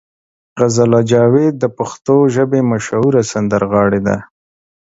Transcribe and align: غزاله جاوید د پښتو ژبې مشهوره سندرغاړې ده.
غزاله 0.59 1.01
جاوید 1.11 1.53
د 1.59 1.65
پښتو 1.77 2.15
ژبې 2.35 2.61
مشهوره 2.71 3.21
سندرغاړې 3.31 4.01
ده. 4.07 4.17